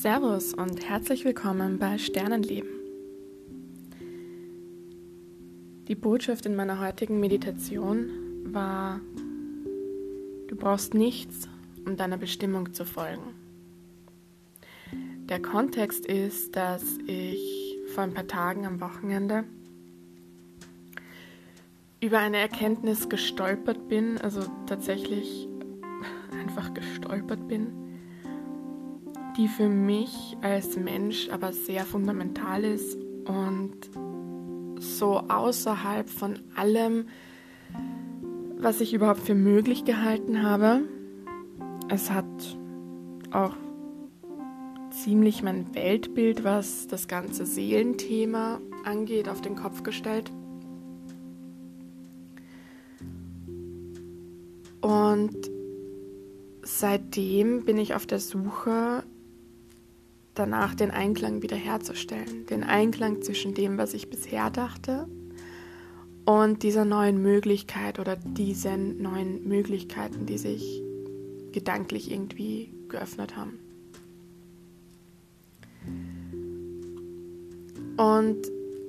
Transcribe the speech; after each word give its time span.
Servus 0.00 0.54
und 0.54 0.88
herzlich 0.88 1.26
willkommen 1.26 1.78
bei 1.78 1.98
Sternenleben. 1.98 2.70
Die 5.88 5.94
Botschaft 5.94 6.46
in 6.46 6.56
meiner 6.56 6.80
heutigen 6.80 7.20
Meditation 7.20 8.08
war, 8.46 9.02
du 10.48 10.56
brauchst 10.56 10.94
nichts, 10.94 11.50
um 11.84 11.98
deiner 11.98 12.16
Bestimmung 12.16 12.72
zu 12.72 12.86
folgen. 12.86 13.34
Der 15.28 15.42
Kontext 15.42 16.06
ist, 16.06 16.56
dass 16.56 16.82
ich 17.06 17.76
vor 17.94 18.04
ein 18.04 18.14
paar 18.14 18.26
Tagen 18.26 18.64
am 18.64 18.80
Wochenende 18.80 19.44
über 22.00 22.20
eine 22.20 22.38
Erkenntnis 22.38 23.10
gestolpert 23.10 23.90
bin, 23.90 24.16
also 24.16 24.40
tatsächlich 24.64 25.46
einfach 26.32 26.72
gestolpert 26.72 27.46
bin, 27.48 27.89
die 29.36 29.48
für 29.48 29.68
mich 29.68 30.36
als 30.42 30.76
Mensch 30.76 31.28
aber 31.30 31.52
sehr 31.52 31.84
fundamental 31.84 32.64
ist 32.64 32.98
und 33.26 33.76
so 34.78 35.18
außerhalb 35.18 36.08
von 36.08 36.38
allem, 36.56 37.06
was 38.58 38.80
ich 38.80 38.94
überhaupt 38.94 39.20
für 39.20 39.34
möglich 39.34 39.84
gehalten 39.84 40.42
habe. 40.42 40.82
Es 41.88 42.10
hat 42.10 42.24
auch 43.30 43.56
ziemlich 44.90 45.42
mein 45.42 45.74
Weltbild, 45.74 46.44
was 46.44 46.86
das 46.86 47.08
ganze 47.08 47.46
Seelenthema 47.46 48.60
angeht, 48.84 49.28
auf 49.28 49.40
den 49.40 49.56
Kopf 49.56 49.82
gestellt. 49.82 50.30
Und 54.80 55.36
seitdem 56.62 57.64
bin 57.64 57.78
ich 57.78 57.94
auf 57.94 58.06
der 58.06 58.18
Suche 58.18 59.04
danach, 60.40 60.74
den 60.74 60.90
Einklang 60.90 61.42
wiederherzustellen. 61.42 62.46
Den 62.46 62.64
Einklang 62.64 63.20
zwischen 63.20 63.52
dem, 63.52 63.76
was 63.76 63.92
ich 63.92 64.08
bisher 64.08 64.48
dachte 64.48 65.06
und 66.24 66.62
dieser 66.62 66.84
neuen 66.86 67.20
Möglichkeit 67.20 67.98
oder 67.98 68.16
diesen 68.16 69.02
neuen 69.02 69.46
Möglichkeiten, 69.46 70.24
die 70.24 70.38
sich 70.38 70.82
gedanklich 71.52 72.10
irgendwie 72.10 72.72
geöffnet 72.88 73.36
haben. 73.36 73.58
Und 77.98 78.38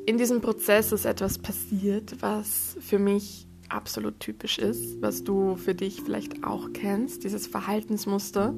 in 0.05 0.17
diesem 0.17 0.39
Prozess 0.39 0.93
ist 0.93 1.05
etwas 1.05 1.37
passiert, 1.37 2.21
was 2.21 2.77
für 2.79 2.99
mich 2.99 3.45
absolut 3.67 4.19
typisch 4.19 4.57
ist, 4.57 5.01
was 5.01 5.23
du 5.23 5.55
für 5.57 5.75
dich 5.75 6.01
vielleicht 6.01 6.43
auch 6.45 6.71
kennst, 6.73 7.23
dieses 7.25 7.47
Verhaltensmuster. 7.47 8.53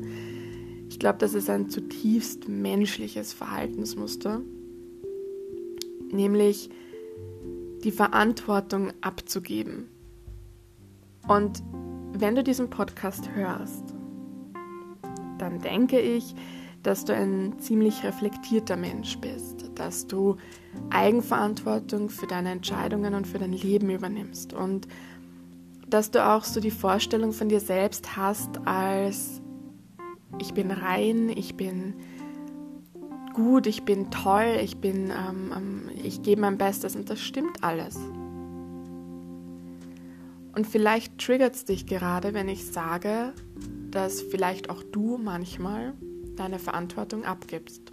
Ich 0.93 0.99
glaube, 0.99 1.17
das 1.17 1.33
ist 1.33 1.49
ein 1.49 1.71
zutiefst 1.71 2.47
menschliches 2.47 3.33
Verhaltensmuster, 3.33 4.41
nämlich 6.11 6.69
die 7.83 7.91
Verantwortung 7.91 8.93
abzugeben. 9.01 9.87
Und 11.27 11.63
wenn 12.13 12.35
du 12.35 12.43
diesen 12.43 12.69
Podcast 12.69 13.27
hörst, 13.33 13.95
dann 15.39 15.59
denke 15.61 15.99
ich, 15.99 16.35
dass 16.83 17.05
du 17.05 17.15
ein 17.15 17.57
ziemlich 17.57 18.03
reflektierter 18.03 18.77
Mensch 18.77 19.17
bist, 19.17 19.71
dass 19.73 20.05
du 20.05 20.35
Eigenverantwortung 20.91 22.09
für 22.09 22.27
deine 22.27 22.51
Entscheidungen 22.51 23.15
und 23.15 23.25
für 23.25 23.39
dein 23.39 23.53
Leben 23.53 23.89
übernimmst 23.89 24.53
und 24.53 24.87
dass 25.87 26.11
du 26.11 26.23
auch 26.23 26.43
so 26.43 26.59
die 26.59 26.69
Vorstellung 26.69 27.33
von 27.33 27.49
dir 27.49 27.61
selbst 27.61 28.15
hast 28.15 28.59
als 28.67 29.41
ich 30.39 30.53
bin 30.53 30.71
rein, 30.71 31.29
ich 31.29 31.55
bin 31.55 31.93
gut, 33.33 33.67
ich 33.67 33.83
bin 33.83 34.11
toll, 34.11 34.57
ich 34.61 34.77
bin, 34.77 35.11
ähm, 35.11 35.53
ähm, 35.55 35.89
ich 36.03 36.21
gebe 36.21 36.41
mein 36.41 36.57
Bestes 36.57 36.95
und 36.95 37.09
das 37.09 37.19
stimmt 37.19 37.63
alles. 37.63 37.97
Und 40.55 40.67
vielleicht 40.67 41.17
triggert 41.17 41.55
es 41.55 41.65
dich 41.65 41.87
gerade, 41.87 42.33
wenn 42.33 42.47
ich 42.47 42.67
sage, 42.67 43.33
dass 43.89 44.21
vielleicht 44.21 44.69
auch 44.69 44.83
du 44.83 45.17
manchmal 45.17 45.93
deine 46.35 46.59
Verantwortung 46.59 47.25
abgibst. 47.25 47.91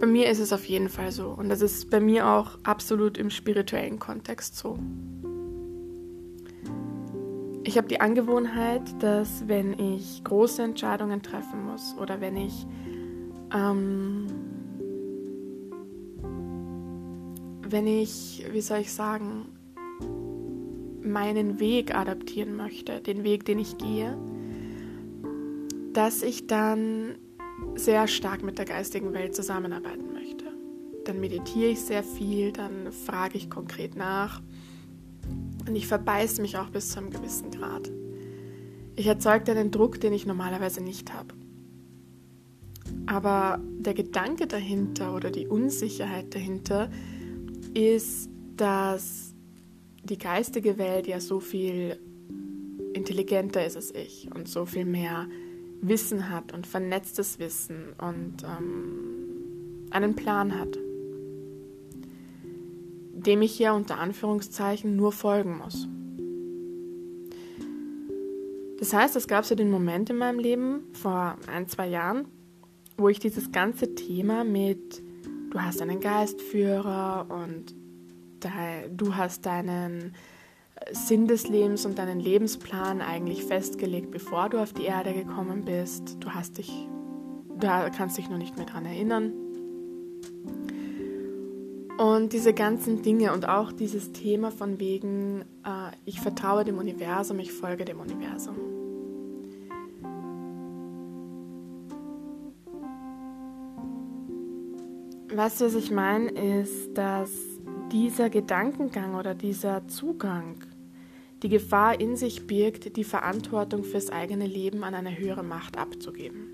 Bei 0.00 0.06
mir 0.06 0.28
ist 0.28 0.40
es 0.40 0.52
auf 0.52 0.64
jeden 0.66 0.88
Fall 0.88 1.12
so 1.12 1.28
und 1.28 1.48
das 1.48 1.62
ist 1.62 1.90
bei 1.90 2.00
mir 2.00 2.28
auch 2.28 2.58
absolut 2.64 3.16
im 3.16 3.30
spirituellen 3.30 3.98
Kontext 3.98 4.56
so. 4.56 4.78
Ich 7.66 7.78
habe 7.78 7.88
die 7.88 8.00
Angewohnheit, 8.00 8.82
dass 9.02 9.48
wenn 9.48 9.78
ich 9.78 10.22
große 10.22 10.62
Entscheidungen 10.62 11.22
treffen 11.22 11.64
muss 11.64 11.96
oder 11.98 12.20
wenn 12.20 12.36
ich 12.36 12.66
ähm, 13.54 14.26
wenn 17.66 17.86
ich, 17.86 18.44
wie 18.52 18.60
soll 18.60 18.80
ich 18.80 18.92
sagen, 18.92 19.46
meinen 21.02 21.58
Weg 21.58 21.94
adaptieren 21.94 22.54
möchte, 22.54 23.00
den 23.00 23.24
Weg, 23.24 23.46
den 23.46 23.58
ich 23.58 23.78
gehe, 23.78 24.16
dass 25.92 26.22
ich 26.22 26.46
dann 26.46 27.16
sehr 27.76 28.06
stark 28.08 28.42
mit 28.42 28.58
der 28.58 28.66
geistigen 28.66 29.14
Welt 29.14 29.34
zusammenarbeiten 29.34 30.12
möchte. 30.12 30.44
Dann 31.04 31.18
meditiere 31.18 31.70
ich 31.70 31.80
sehr 31.80 32.04
viel, 32.04 32.52
dann 32.52 32.92
frage 32.92 33.38
ich 33.38 33.48
konkret 33.48 33.96
nach 33.96 34.42
und 35.66 35.76
ich 35.76 35.86
verbeiße 35.86 36.42
mich 36.42 36.58
auch 36.58 36.70
bis 36.70 36.90
zu 36.90 36.98
einem 36.98 37.10
gewissen 37.10 37.50
Grad. 37.50 37.90
Ich 38.96 39.06
erzeuge 39.06 39.50
einen 39.52 39.70
Druck, 39.70 40.00
den 40.00 40.12
ich 40.12 40.26
normalerweise 40.26 40.82
nicht 40.82 41.12
habe. 41.12 41.34
Aber 43.06 43.60
der 43.78 43.94
Gedanke 43.94 44.46
dahinter 44.46 45.14
oder 45.14 45.30
die 45.30 45.46
Unsicherheit 45.46 46.34
dahinter 46.34 46.90
ist, 47.74 48.30
dass 48.56 49.34
die 50.04 50.18
geistige 50.18 50.78
Welt 50.78 51.06
ja 51.06 51.20
so 51.20 51.40
viel 51.40 51.98
intelligenter 52.92 53.64
ist 53.64 53.76
als 53.76 53.92
ich 53.92 54.28
und 54.34 54.48
so 54.48 54.66
viel 54.66 54.84
mehr 54.84 55.26
Wissen 55.80 56.30
hat 56.30 56.52
und 56.52 56.66
vernetztes 56.66 57.38
Wissen 57.38 57.92
und 57.98 58.44
ähm, 58.44 59.88
einen 59.90 60.14
Plan 60.14 60.58
hat, 60.58 60.78
dem 63.26 63.42
ich 63.42 63.58
ja 63.58 63.72
unter 63.72 63.98
Anführungszeichen 63.98 64.96
nur 64.96 65.12
folgen 65.12 65.58
muss. 65.58 65.88
Das 68.78 68.92
heißt, 68.92 69.16
es 69.16 69.28
gab 69.28 69.44
so 69.44 69.54
den 69.54 69.70
Moment 69.70 70.10
in 70.10 70.16
meinem 70.16 70.38
Leben 70.38 70.82
vor 70.92 71.36
ein, 71.46 71.68
zwei 71.68 71.88
Jahren, 71.88 72.26
wo 72.96 73.08
ich 73.08 73.18
dieses 73.18 73.50
ganze 73.50 73.94
Thema 73.94 74.44
mit, 74.44 75.02
du 75.50 75.60
hast 75.60 75.80
einen 75.80 76.00
Geistführer 76.00 77.26
und 77.30 77.74
du 78.94 79.16
hast 79.16 79.46
deinen 79.46 80.14
Sinn 80.90 81.26
des 81.26 81.48
Lebens 81.48 81.86
und 81.86 81.98
deinen 81.98 82.20
Lebensplan 82.20 83.00
eigentlich 83.00 83.44
festgelegt, 83.44 84.10
bevor 84.10 84.50
du 84.50 84.58
auf 84.58 84.74
die 84.74 84.84
Erde 84.84 85.14
gekommen 85.14 85.64
bist. 85.64 86.18
Du 86.20 86.30
hast 86.30 86.58
dich, 86.58 86.70
du 87.58 87.66
kannst 87.96 88.18
dich 88.18 88.28
nur 88.28 88.38
nicht 88.38 88.56
mehr 88.56 88.66
daran 88.66 88.84
erinnern. 88.84 89.32
Und 92.04 92.34
diese 92.34 92.52
ganzen 92.52 93.00
Dinge 93.00 93.32
und 93.32 93.48
auch 93.48 93.72
dieses 93.72 94.12
Thema 94.12 94.50
von 94.50 94.78
wegen, 94.78 95.40
äh, 95.64 95.90
ich 96.04 96.20
vertraue 96.20 96.62
dem 96.62 96.76
Universum, 96.76 97.38
ich 97.38 97.50
folge 97.50 97.86
dem 97.86 97.98
Universum. 97.98 98.56
Weißt 105.34 105.62
du, 105.62 105.64
was 105.64 105.74
ich 105.74 105.90
meine, 105.90 106.28
ist, 106.28 106.92
dass 106.92 107.30
dieser 107.90 108.28
Gedankengang 108.28 109.14
oder 109.14 109.34
dieser 109.34 109.88
Zugang 109.88 110.56
die 111.42 111.48
Gefahr 111.48 111.98
in 111.98 112.16
sich 112.16 112.46
birgt, 112.46 112.98
die 112.98 113.04
Verantwortung 113.04 113.82
fürs 113.82 114.10
eigene 114.10 114.46
Leben 114.46 114.84
an 114.84 114.94
eine 114.94 115.16
höhere 115.16 115.42
Macht 115.42 115.78
abzugeben. 115.78 116.50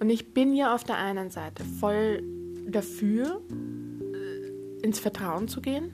Und 0.00 0.10
ich 0.10 0.34
bin 0.34 0.52
ja 0.52 0.74
auf 0.74 0.82
der 0.82 0.96
einen 0.96 1.30
Seite 1.30 1.62
voll 1.62 2.24
dafür, 2.66 3.40
ins 4.82 4.98
Vertrauen 4.98 5.48
zu 5.48 5.60
gehen. 5.60 5.92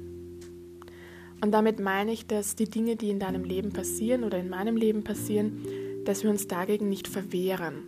Und 1.40 1.52
damit 1.52 1.80
meine 1.80 2.12
ich, 2.12 2.26
dass 2.26 2.56
die 2.56 2.68
Dinge, 2.68 2.96
die 2.96 3.10
in 3.10 3.18
deinem 3.18 3.44
Leben 3.44 3.72
passieren 3.72 4.24
oder 4.24 4.38
in 4.38 4.48
meinem 4.48 4.76
Leben 4.76 5.04
passieren, 5.04 5.58
dass 6.04 6.22
wir 6.22 6.30
uns 6.30 6.46
dagegen 6.46 6.88
nicht 6.88 7.08
verwehren. 7.08 7.84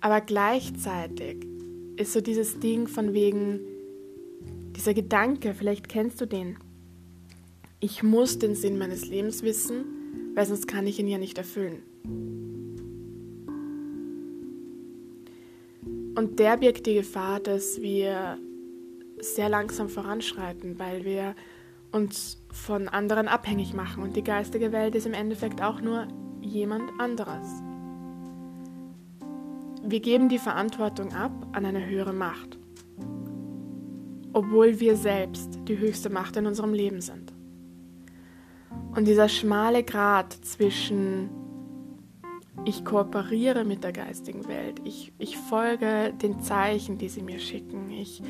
Aber 0.00 0.20
gleichzeitig 0.20 1.44
ist 1.96 2.12
so 2.12 2.20
dieses 2.20 2.60
Ding 2.60 2.86
von 2.86 3.14
wegen, 3.14 3.60
dieser 4.76 4.94
Gedanke, 4.94 5.54
vielleicht 5.54 5.88
kennst 5.88 6.20
du 6.20 6.26
den. 6.26 6.56
Ich 7.80 8.04
muss 8.04 8.38
den 8.38 8.54
Sinn 8.54 8.78
meines 8.78 9.08
Lebens 9.08 9.42
wissen, 9.42 9.84
weil 10.34 10.46
sonst 10.46 10.68
kann 10.68 10.86
ich 10.86 11.00
ihn 11.00 11.08
ja 11.08 11.18
nicht 11.18 11.36
erfüllen. 11.36 11.82
Und 16.14 16.38
der 16.38 16.56
birgt 16.56 16.86
die 16.86 16.94
Gefahr, 16.94 17.40
dass 17.40 17.80
wir 17.80 18.38
sehr 19.20 19.48
langsam 19.48 19.88
voranschreiten, 19.88 20.78
weil 20.78 21.04
wir 21.04 21.34
uns 21.92 22.42
von 22.50 22.88
anderen 22.88 23.28
abhängig 23.28 23.74
machen. 23.74 24.02
Und 24.02 24.16
die 24.16 24.24
geistige 24.24 24.72
Welt 24.72 24.94
ist 24.94 25.06
im 25.06 25.14
Endeffekt 25.14 25.62
auch 25.62 25.80
nur 25.80 26.06
jemand 26.40 26.90
anderes. 26.98 27.46
Wir 29.82 30.00
geben 30.00 30.28
die 30.28 30.38
Verantwortung 30.38 31.14
ab 31.14 31.32
an 31.52 31.64
eine 31.64 31.86
höhere 31.86 32.12
Macht, 32.12 32.58
obwohl 34.32 34.80
wir 34.80 34.96
selbst 34.96 35.58
die 35.66 35.78
höchste 35.78 36.10
Macht 36.10 36.36
in 36.36 36.46
unserem 36.46 36.74
Leben 36.74 37.00
sind. 37.00 37.32
Und 38.94 39.06
dieser 39.06 39.28
schmale 39.28 39.82
Grat 39.82 40.32
zwischen 40.42 41.30
ich 42.68 42.84
kooperiere 42.84 43.64
mit 43.64 43.82
der 43.82 43.92
geistigen 43.92 44.46
Welt, 44.46 44.82
ich, 44.84 45.12
ich 45.18 45.38
folge 45.38 46.12
den 46.20 46.42
Zeichen, 46.42 46.98
die 46.98 47.08
sie 47.08 47.22
mir 47.22 47.38
schicken, 47.38 47.90
ich 47.90 48.22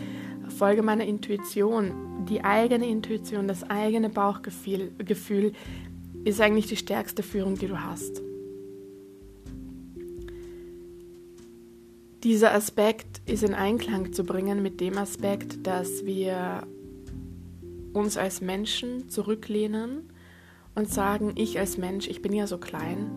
folge 0.56 0.82
meiner 0.82 1.04
Intuition, 1.04 2.24
die 2.28 2.44
eigene 2.44 2.88
Intuition, 2.88 3.48
das 3.48 3.68
eigene 3.68 4.08
Bauchgefühl 4.08 4.92
Gefühl, 4.98 5.52
ist 6.24 6.40
eigentlich 6.40 6.66
die 6.66 6.76
stärkste 6.76 7.24
Führung, 7.24 7.56
die 7.56 7.66
du 7.66 7.82
hast. 7.82 8.22
Dieser 12.22 12.54
Aspekt 12.54 13.20
ist 13.26 13.42
in 13.42 13.54
Einklang 13.54 14.12
zu 14.12 14.24
bringen 14.24 14.62
mit 14.62 14.80
dem 14.80 14.98
Aspekt, 14.98 15.66
dass 15.66 16.04
wir 16.04 16.66
uns 17.92 18.16
als 18.16 18.40
Menschen 18.40 19.08
zurücklehnen 19.08 20.10
und 20.74 20.88
sagen, 20.88 21.32
ich 21.34 21.58
als 21.58 21.76
Mensch, 21.76 22.06
ich 22.06 22.22
bin 22.22 22.32
ja 22.32 22.46
so 22.46 22.58
klein, 22.58 23.10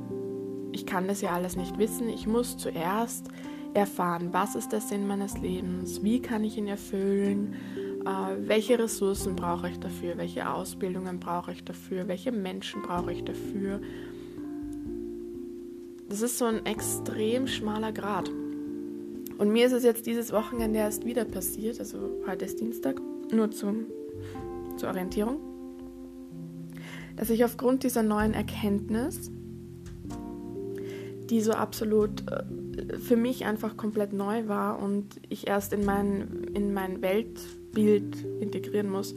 ich 0.72 0.86
kann 0.86 1.08
das 1.08 1.22
ja 1.22 1.32
alles 1.32 1.56
nicht 1.56 1.78
wissen, 1.78 2.10
ich 2.10 2.28
muss 2.28 2.58
zuerst 2.58 3.30
erfahren, 3.74 4.30
was 4.32 4.56
ist 4.56 4.72
der 4.72 4.82
Sinn 4.82 5.08
meines 5.08 5.38
Lebens, 5.38 6.04
wie 6.04 6.22
kann 6.22 6.44
ich 6.44 6.58
ihn 6.58 6.68
erfüllen, 6.68 7.56
äh, 8.06 8.48
welche 8.48 8.78
Ressourcen 8.80 9.36
brauche 9.36 9.70
ich 9.70 9.80
dafür, 9.80 10.18
welche 10.18 10.50
Ausbildungen 10.50 11.20
brauche 11.20 11.52
ich 11.52 11.64
dafür, 11.64 12.08
welche 12.08 12.32
Menschen 12.32 12.82
brauche 12.82 13.12
ich 13.12 13.24
dafür. 13.24 13.80
Das 16.10 16.22
ist 16.22 16.38
so 16.38 16.46
ein 16.46 16.66
extrem 16.66 17.48
schmaler 17.48 17.94
Grad. 17.94 18.30
Und 19.38 19.52
mir 19.52 19.66
ist 19.66 19.72
es 19.72 19.84
jetzt 19.84 20.06
dieses 20.06 20.32
Wochenende 20.34 20.80
erst 20.80 21.06
wieder 21.06 21.26
passiert, 21.26 21.80
also 21.80 21.98
heute 22.28 22.46
ist 22.46 22.60
Dienstag, 22.60 23.02
nur 23.32 23.50
zum, 23.50 23.86
zur 24.78 24.90
Orientierung, 24.90 25.40
dass 27.16 27.30
ich 27.30 27.46
aufgrund 27.46 27.84
dieser 27.84 28.04
neuen 28.04 28.34
Erkenntnis, 28.34 29.32
die 31.32 31.42
so 31.42 31.54
absolut 31.54 32.30
äh, 32.30 32.98
für 33.00 33.16
mich 33.16 33.46
einfach 33.46 33.78
komplett 33.78 34.14
neu 34.14 34.48
war 34.48 34.80
und 34.80 35.16
ich 35.30 35.48
erst 35.48 35.74
in 35.74 35.86
mein, 35.86 36.44
in 36.54 36.74
mein 36.74 37.02
Weltbild 37.02 38.24
integrieren 38.42 38.90
muss, 38.90 39.16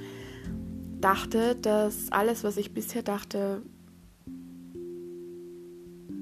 dachte, 1.01 1.57
dass 1.57 2.11
alles, 2.13 2.45
was 2.45 2.57
ich 2.57 2.73
bisher 2.73 3.03
dachte, 3.03 3.63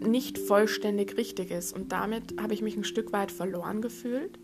nicht 0.01 0.39
vollständig 0.39 1.17
richtig 1.17 1.51
ist. 1.51 1.73
Und 1.73 1.93
damit 1.93 2.41
habe 2.41 2.55
ich 2.55 2.63
mich 2.63 2.77
ein 2.77 2.85
Stück 2.85 3.13
weit 3.13 3.31
verloren 3.31 3.83
gefühlt. 3.83 4.39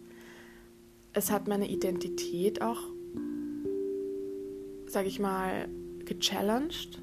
Es 1.15 1.31
hat 1.33 1.49
meine 1.49 1.69
Identität 1.69 2.63
auch, 2.63 2.83
sage 4.87 5.09
ich 5.09 5.19
mal, 5.19 5.69
gechallenged. 6.05 7.01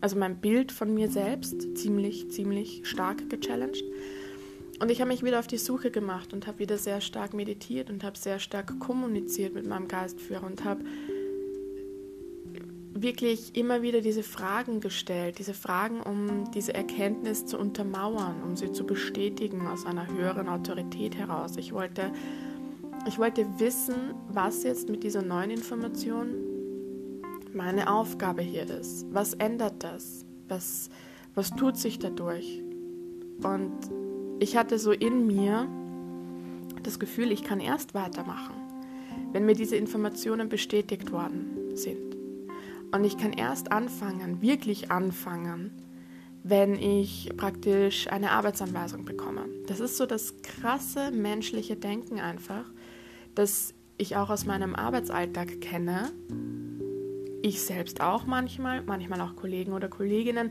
Also 0.00 0.16
mein 0.16 0.40
Bild 0.40 0.70
von 0.70 0.94
mir 0.94 1.10
selbst 1.10 1.76
ziemlich, 1.76 2.30
ziemlich 2.30 2.82
stark 2.84 3.28
gechallenged. 3.28 3.84
Und 4.80 4.90
ich 4.90 5.00
habe 5.00 5.08
mich 5.10 5.24
wieder 5.24 5.40
auf 5.40 5.48
die 5.48 5.58
Suche 5.58 5.90
gemacht 5.90 6.32
und 6.32 6.46
habe 6.46 6.60
wieder 6.60 6.78
sehr 6.78 7.00
stark 7.00 7.34
meditiert 7.34 7.90
und 7.90 8.04
habe 8.04 8.16
sehr 8.16 8.38
stark 8.38 8.78
kommuniziert 8.78 9.54
mit 9.54 9.66
meinem 9.66 9.88
Geistführer 9.88 10.46
und 10.46 10.64
habe 10.64 10.84
wirklich 12.94 13.56
immer 13.56 13.82
wieder 13.82 14.00
diese 14.00 14.22
Fragen 14.22 14.80
gestellt, 14.80 15.38
diese 15.38 15.54
Fragen, 15.54 16.00
um 16.00 16.50
diese 16.52 16.74
Erkenntnis 16.74 17.46
zu 17.46 17.58
untermauern, 17.58 18.42
um 18.42 18.56
sie 18.56 18.72
zu 18.72 18.86
bestätigen 18.86 19.66
aus 19.66 19.84
einer 19.84 20.06
höheren 20.06 20.48
Autorität 20.48 21.16
heraus. 21.16 21.56
Ich 21.56 21.72
wollte, 21.72 22.12
ich 23.06 23.18
wollte 23.18 23.46
wissen, 23.58 24.14
was 24.28 24.62
jetzt 24.62 24.88
mit 24.88 25.02
dieser 25.02 25.22
neuen 25.22 25.50
Information 25.50 26.47
meine 27.58 27.92
Aufgabe 27.92 28.40
hier 28.40 28.70
ist. 28.70 29.04
Was 29.12 29.34
ändert 29.34 29.82
das? 29.82 30.24
Was, 30.46 30.88
was 31.34 31.50
tut 31.50 31.76
sich 31.76 31.98
dadurch? 31.98 32.62
Und 33.42 33.72
ich 34.38 34.56
hatte 34.56 34.78
so 34.78 34.92
in 34.92 35.26
mir 35.26 35.68
das 36.84 37.00
Gefühl, 37.00 37.32
ich 37.32 37.42
kann 37.42 37.58
erst 37.58 37.94
weitermachen, 37.94 38.54
wenn 39.32 39.44
mir 39.44 39.56
diese 39.56 39.74
Informationen 39.74 40.48
bestätigt 40.48 41.10
worden 41.10 41.74
sind. 41.74 42.16
Und 42.92 43.04
ich 43.04 43.18
kann 43.18 43.32
erst 43.32 43.72
anfangen, 43.72 44.40
wirklich 44.40 44.92
anfangen, 44.92 45.72
wenn 46.44 46.76
ich 46.76 47.28
praktisch 47.36 48.06
eine 48.06 48.30
Arbeitsanweisung 48.30 49.04
bekomme. 49.04 49.46
Das 49.66 49.80
ist 49.80 49.96
so 49.96 50.06
das 50.06 50.40
krasse 50.42 51.10
menschliche 51.10 51.74
Denken 51.74 52.20
einfach, 52.20 52.64
das 53.34 53.74
ich 53.98 54.16
auch 54.16 54.30
aus 54.30 54.46
meinem 54.46 54.76
Arbeitsalltag 54.76 55.60
kenne. 55.60 56.12
Ich 57.42 57.62
selbst 57.62 58.00
auch 58.00 58.26
manchmal, 58.26 58.82
manchmal 58.82 59.20
auch 59.20 59.36
Kollegen 59.36 59.72
oder 59.72 59.88
Kolleginnen. 59.88 60.50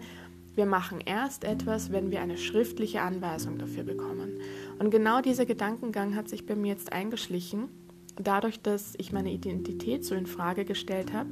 Wir 0.55 0.65
machen 0.65 1.01
erst 1.05 1.43
etwas, 1.43 1.91
wenn 1.91 2.11
wir 2.11 2.21
eine 2.21 2.37
schriftliche 2.37 3.01
Anweisung 3.01 3.57
dafür 3.57 3.83
bekommen. 3.83 4.39
Und 4.79 4.89
genau 4.89 5.21
dieser 5.21 5.45
Gedankengang 5.45 6.15
hat 6.15 6.29
sich 6.29 6.45
bei 6.45 6.55
mir 6.55 6.69
jetzt 6.69 6.93
eingeschlichen, 6.93 7.69
dadurch, 8.15 8.61
dass 8.61 8.95
ich 8.97 9.11
meine 9.11 9.31
Identität 9.31 10.03
so 10.03 10.15
in 10.15 10.25
Frage 10.25 10.65
gestellt 10.65 11.13
habe 11.13 11.29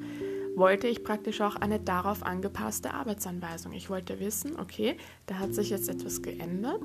wollte 0.56 0.88
ich 0.88 1.04
praktisch 1.04 1.42
auch 1.42 1.56
eine 1.58 1.80
darauf 1.80 2.24
angepasste 2.24 2.94
Arbeitsanweisung. 2.94 3.74
Ich 3.74 3.90
wollte 3.90 4.20
wissen, 4.20 4.58
okay, 4.60 4.98
da 5.26 5.36
hat 5.36 5.54
sich 5.54 5.70
jetzt 5.70 5.90
etwas 5.90 6.22
geändert 6.22 6.82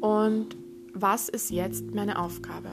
und 0.00 0.56
was 0.92 1.28
ist 1.28 1.50
jetzt 1.50 1.94
meine 1.94 2.18
Aufgabe? 2.18 2.70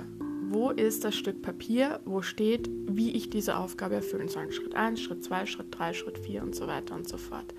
Wo 0.53 0.69
ist 0.69 1.06
das 1.06 1.15
Stück 1.15 1.42
Papier, 1.42 2.01
wo 2.03 2.21
steht, 2.21 2.69
wie 2.86 3.12
ich 3.12 3.30
diese 3.30 3.56
Aufgabe 3.56 3.95
erfüllen 3.95 4.27
soll? 4.27 4.51
Schritt 4.51 4.75
1, 4.75 5.00
Schritt 5.00 5.24
2, 5.24 5.45
Schritt 5.45 5.68
3, 5.80 5.94
Schritt 5.94 6.18
4 6.18 6.44
und 6.44 6.53
so 6.53 6.68
weiter 6.68 6.94
und 6.94 7.07
so 7.07 7.15
fort. 7.15 7.53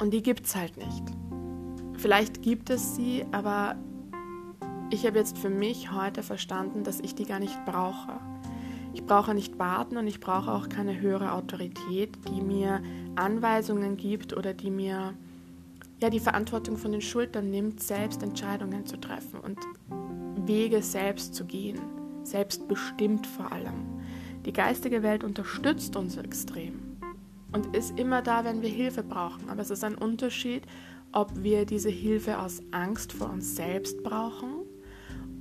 Und 0.00 0.14
die 0.14 0.22
gibt 0.22 0.46
es 0.46 0.56
halt 0.56 0.78
nicht. 0.78 1.02
Vielleicht 1.98 2.40
gibt 2.40 2.70
es 2.70 2.96
sie, 2.96 3.26
aber 3.30 3.76
ich 4.90 5.04
habe 5.04 5.18
jetzt 5.18 5.36
für 5.36 5.50
mich 5.50 5.92
heute 5.92 6.22
verstanden, 6.22 6.82
dass 6.82 6.98
ich 7.00 7.14
die 7.14 7.26
gar 7.26 7.40
nicht 7.40 7.62
brauche. 7.66 8.18
Ich 8.94 9.04
brauche 9.04 9.34
nicht 9.34 9.58
warten 9.58 9.98
und 9.98 10.06
ich 10.06 10.18
brauche 10.18 10.50
auch 10.50 10.70
keine 10.70 10.98
höhere 10.98 11.32
Autorität, 11.32 12.16
die 12.30 12.40
mir 12.40 12.82
Anweisungen 13.16 13.98
gibt 13.98 14.34
oder 14.34 14.54
die 14.54 14.70
mir 14.70 15.12
ja 16.00 16.08
die 16.08 16.20
Verantwortung 16.20 16.78
von 16.78 16.90
den 16.90 17.02
Schultern 17.02 17.50
nimmt, 17.50 17.82
selbst 17.82 18.22
Entscheidungen 18.22 18.86
zu 18.86 18.98
treffen 18.98 19.40
und 19.40 19.58
Wege 20.46 20.82
selbst 20.82 21.34
zu 21.34 21.44
gehen, 21.44 21.78
selbstbestimmt 22.24 23.26
vor 23.26 23.52
allem. 23.52 24.00
Die 24.44 24.52
geistige 24.52 25.02
Welt 25.02 25.24
unterstützt 25.24 25.96
uns 25.96 26.16
extrem 26.16 26.96
und 27.52 27.76
ist 27.76 27.98
immer 27.98 28.22
da, 28.22 28.44
wenn 28.44 28.62
wir 28.62 28.68
Hilfe 28.68 29.02
brauchen. 29.02 29.48
Aber 29.48 29.60
es 29.60 29.70
ist 29.70 29.84
ein 29.84 29.94
Unterschied, 29.94 30.64
ob 31.12 31.42
wir 31.42 31.66
diese 31.66 31.90
Hilfe 31.90 32.38
aus 32.38 32.62
Angst 32.70 33.12
vor 33.12 33.30
uns 33.30 33.54
selbst 33.54 34.02
brauchen 34.02 34.62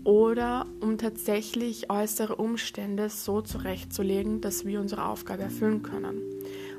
oder 0.04 0.66
um 0.82 0.98
tatsächlich 0.98 1.90
äußere 1.90 2.36
Umstände 2.36 3.10
so 3.10 3.42
zurechtzulegen, 3.42 4.42
dass 4.42 4.66
wir 4.66 4.80
unsere 4.80 5.06
Aufgabe 5.06 5.44
erfüllen 5.44 5.84
können. 5.84 6.22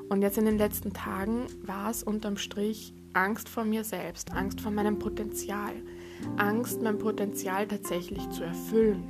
Und 0.08 0.22
jetzt 0.22 0.38
in 0.38 0.44
den 0.44 0.58
letzten 0.58 0.92
Tagen 0.92 1.46
war 1.62 1.90
es 1.90 2.02
unterm 2.02 2.36
Strich 2.36 2.92
Angst 3.14 3.48
vor 3.48 3.64
mir 3.64 3.84
selbst, 3.84 4.32
Angst 4.32 4.60
vor 4.60 4.72
meinem 4.72 4.98
Potenzial, 4.98 5.72
Angst, 6.36 6.82
mein 6.82 6.98
Potenzial 6.98 7.66
tatsächlich 7.66 8.28
zu 8.30 8.44
erfüllen. 8.44 9.02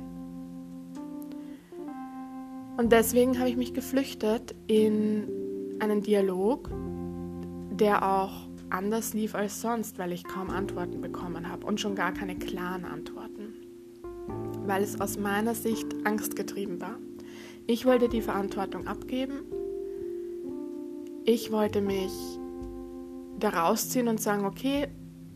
Und 2.77 2.91
deswegen 2.91 3.37
habe 3.39 3.49
ich 3.49 3.57
mich 3.57 3.73
geflüchtet 3.73 4.55
in 4.67 5.27
einen 5.79 6.01
Dialog, 6.01 6.69
der 7.71 8.03
auch 8.03 8.47
anders 8.69 9.13
lief 9.13 9.35
als 9.35 9.61
sonst, 9.61 9.99
weil 9.99 10.11
ich 10.11 10.23
kaum 10.23 10.49
Antworten 10.49 11.01
bekommen 11.01 11.49
habe 11.49 11.65
und 11.67 11.79
schon 11.79 11.95
gar 11.95 12.13
keine 12.13 12.35
klaren 12.35 12.85
Antworten 12.85 13.53
weil 14.65 14.83
es 14.83 14.99
aus 14.99 15.17
meiner 15.17 15.55
Sicht 15.55 15.87
angstgetrieben 16.05 16.81
war. 16.81 16.97
Ich 17.67 17.85
wollte 17.85 18.09
die 18.09 18.21
Verantwortung 18.21 18.87
abgeben. 18.87 19.45
Ich 21.25 21.51
wollte 21.51 21.81
mich 21.81 22.11
da 23.39 23.49
rausziehen 23.49 24.07
und 24.07 24.21
sagen, 24.21 24.45
okay, 24.45 24.87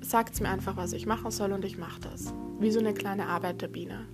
sagt 0.10 0.40
mir 0.42 0.50
einfach, 0.50 0.78
was 0.78 0.94
ich 0.94 1.06
machen 1.06 1.32
soll 1.32 1.52
und 1.52 1.66
ich 1.66 1.78
mache 1.78 2.00
das. 2.02 2.34
Wie 2.60 2.72
so 2.72 2.80
eine 2.80 2.94
kleine 2.94 3.28
Arbeiterbiene. 3.28 4.06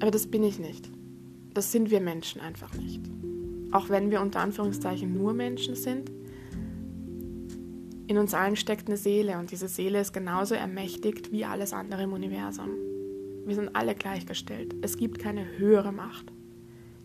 Aber 0.00 0.10
das 0.10 0.26
bin 0.26 0.42
ich 0.42 0.58
nicht. 0.58 0.90
Das 1.54 1.70
sind 1.70 1.90
wir 1.90 2.00
Menschen 2.00 2.40
einfach 2.40 2.74
nicht. 2.74 3.00
Auch 3.70 3.88
wenn 3.88 4.10
wir 4.10 4.20
unter 4.20 4.40
Anführungszeichen 4.40 5.16
nur 5.16 5.32
Menschen 5.32 5.74
sind, 5.74 6.10
in 8.08 8.18
uns 8.18 8.34
allen 8.34 8.56
steckt 8.56 8.88
eine 8.88 8.96
Seele 8.96 9.38
und 9.38 9.50
diese 9.52 9.68
Seele 9.68 10.00
ist 10.00 10.12
genauso 10.12 10.54
ermächtigt 10.54 11.32
wie 11.32 11.44
alles 11.44 11.72
andere 11.72 12.02
im 12.02 12.12
Universum. 12.12 12.70
Wir 13.46 13.54
sind 13.54 13.74
alle 13.74 13.94
gleichgestellt. 13.94 14.74
Es 14.82 14.96
gibt 14.96 15.18
keine 15.18 15.58
höhere 15.58 15.92
Macht, 15.92 16.32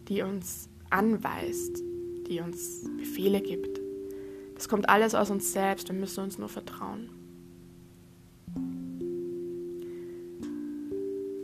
die 0.07 0.22
uns 0.22 0.67
anweist, 0.89 1.84
die 2.27 2.41
uns 2.41 2.89
Befehle 2.98 3.41
gibt. 3.41 3.79
Das 4.55 4.67
kommt 4.67 4.89
alles 4.89 5.15
aus 5.15 5.29
uns 5.29 5.53
selbst, 5.53 5.89
wir 5.89 5.96
müssen 5.96 6.24
uns 6.24 6.38
nur 6.38 6.50
vertrauen. 6.50 7.10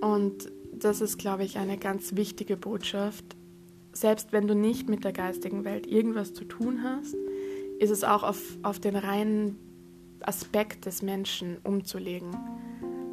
Und 0.04 0.52
das 0.74 1.00
ist, 1.00 1.18
glaube 1.18 1.46
ich, 1.46 1.58
eine 1.58 1.78
ganz 1.78 2.16
wichtige 2.18 2.58
Botschaft. 2.58 3.24
Selbst 3.94 4.34
wenn 4.34 4.48
du 4.48 4.54
nicht 4.56 4.90
mit 4.90 5.06
der 5.06 5.14
geistigen 5.14 5.64
Welt 5.64 5.88
irgendwas 5.88 6.34
zu 6.34 6.44
tun 6.44 6.84
hast, 6.84 7.16
ist 7.80 7.90
es 7.90 8.04
auch 8.04 8.24
auf, 8.24 8.42
auf 8.64 8.80
den 8.80 8.98
reinen 8.98 9.58
Aspekt 10.20 10.86
des 10.86 11.04
Menschen 11.04 11.58
umzulegen. 11.64 12.36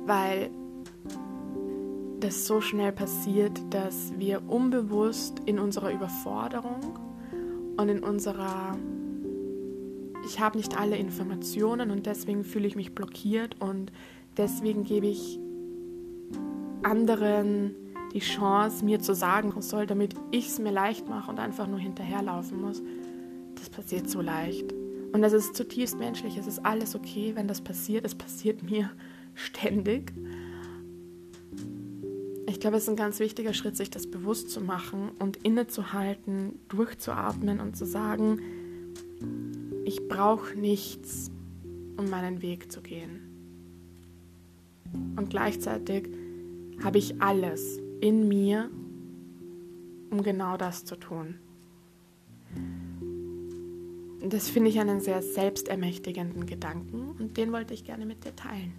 Weil 0.04 0.50
das 2.18 2.48
so 2.48 2.60
schnell 2.60 2.90
passiert, 2.90 3.60
dass 3.70 4.12
wir 4.18 4.42
unbewusst 4.48 5.40
in 5.46 5.60
unserer 5.60 5.92
Überforderung 5.92 6.98
und 7.76 7.88
in 7.88 8.02
unserer 8.02 8.76
ich 10.26 10.40
habe 10.40 10.58
nicht 10.58 10.78
alle 10.78 10.96
Informationen 10.96 11.90
und 11.92 12.06
deswegen 12.06 12.42
fühle 12.44 12.66
ich 12.66 12.76
mich 12.76 12.94
blockiert 12.94 13.56
und 13.60 13.90
deswegen 14.36 14.84
gebe 14.84 15.06
ich 15.06 15.38
anderen 16.84 17.74
die 18.12 18.20
Chance, 18.20 18.84
mir 18.84 19.00
zu 19.00 19.14
sagen, 19.14 19.52
was 19.54 19.70
soll, 19.70 19.86
damit 19.86 20.14
ich 20.30 20.48
es 20.48 20.58
mir 20.58 20.72
leicht 20.72 21.08
mache 21.08 21.30
und 21.30 21.38
einfach 21.38 21.66
nur 21.66 21.78
hinterherlaufen 21.78 22.60
muss. 22.60 22.82
Das 23.54 23.70
passiert 23.70 24.08
so 24.08 24.20
leicht. 24.20 24.72
Und 25.12 25.22
das 25.22 25.32
ist 25.32 25.54
zutiefst 25.54 25.98
menschlich. 25.98 26.36
Es 26.36 26.46
ist 26.46 26.64
alles 26.64 26.94
okay, 26.94 27.32
wenn 27.34 27.48
das 27.48 27.60
passiert. 27.60 28.04
Es 28.04 28.14
passiert 28.14 28.62
mir 28.62 28.90
ständig. 29.34 30.12
Ich 32.46 32.58
glaube, 32.58 32.76
es 32.76 32.84
ist 32.84 32.88
ein 32.88 32.96
ganz 32.96 33.20
wichtiger 33.20 33.54
Schritt, 33.54 33.76
sich 33.76 33.90
das 33.90 34.10
bewusst 34.10 34.50
zu 34.50 34.60
machen 34.60 35.12
und 35.18 35.36
innezuhalten, 35.38 36.58
durchzuatmen 36.68 37.60
und 37.60 37.76
zu 37.76 37.86
sagen, 37.86 38.40
ich 39.84 40.08
brauche 40.08 40.58
nichts, 40.58 41.30
um 41.96 42.10
meinen 42.10 42.42
Weg 42.42 42.70
zu 42.70 42.80
gehen. 42.82 43.20
Und 45.16 45.30
gleichzeitig 45.30 46.08
habe 46.82 46.98
ich 46.98 47.20
alles 47.20 47.78
in 48.00 48.28
mir, 48.28 48.70
um 50.10 50.22
genau 50.22 50.56
das 50.56 50.84
zu 50.84 50.96
tun. 50.96 51.38
Das 54.22 54.48
finde 54.48 54.70
ich 54.70 54.78
einen 54.78 55.00
sehr 55.00 55.22
selbstermächtigenden 55.22 56.46
Gedanken 56.46 57.16
und 57.18 57.36
den 57.36 57.52
wollte 57.52 57.74
ich 57.74 57.84
gerne 57.84 58.06
mit 58.06 58.24
dir 58.24 58.36
teilen. 58.36 58.74